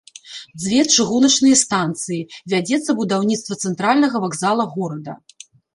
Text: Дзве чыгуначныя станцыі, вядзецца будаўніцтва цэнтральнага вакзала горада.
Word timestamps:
Дзве 0.61 0.79
чыгуначныя 0.95 1.57
станцыі, 1.63 2.27
вядзецца 2.55 2.91
будаўніцтва 3.03 3.61
цэнтральнага 3.65 4.17
вакзала 4.27 4.63
горада. 4.79 5.13